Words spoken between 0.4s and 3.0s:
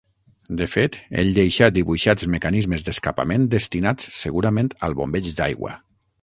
De fet ell deixà dibuixats mecanismes